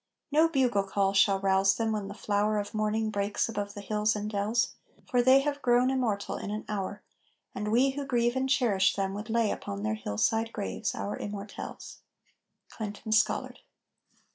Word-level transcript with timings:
No 0.31 0.47
bugle 0.47 0.81
call 0.81 1.13
shall 1.13 1.39
rouse 1.39 1.75
them 1.75 1.91
when 1.91 2.07
the 2.07 2.15
flower 2.15 2.57
Of 2.57 2.73
morning 2.73 3.11
breaks 3.11 3.47
above 3.47 3.75
the 3.75 3.81
hills 3.81 4.15
and 4.15 4.31
dells, 4.31 4.73
For 5.05 5.21
they 5.21 5.41
have 5.41 5.61
grown 5.61 5.91
immortal 5.91 6.37
in 6.37 6.49
an 6.49 6.65
hour, 6.67 7.03
And 7.53 7.71
we 7.71 7.91
who 7.91 8.03
grieve 8.07 8.35
and 8.35 8.49
cherish 8.49 8.95
them 8.95 9.13
would 9.13 9.29
lay 9.29 9.51
Upon 9.51 9.83
their 9.83 9.93
hillside 9.93 10.51
graves 10.51 10.95
our 10.95 11.19
immortelles! 11.19 11.97
CLINTON 12.71 13.11
SCOLLARD. 13.11 13.59